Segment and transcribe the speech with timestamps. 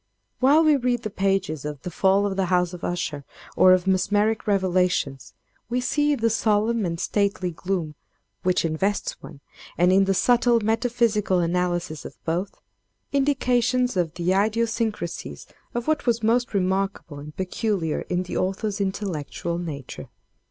[0.39, 3.23] While we read the pages of the 'Fall of the House of Usher,'
[3.55, 5.35] or of 'Mesmeric Revelations,'
[5.69, 7.93] we see in the solemn and stately gloom
[8.41, 9.41] which invests one,
[9.77, 12.59] and in the subtle metaphysical analysis of both,
[13.13, 15.45] indications of the idiosyncrasies
[15.75, 20.09] of what was most remarkable and peculiar in the author's intellectual nature.